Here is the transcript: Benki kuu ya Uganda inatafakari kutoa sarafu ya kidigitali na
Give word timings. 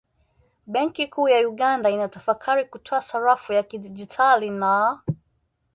Benki 0.73 1.07
kuu 1.07 1.27
ya 1.29 1.39
Uganda 1.49 1.89
inatafakari 1.89 2.65
kutoa 2.65 3.01
sarafu 3.01 3.53
ya 3.53 3.63
kidigitali 3.63 4.49
na 4.49 4.99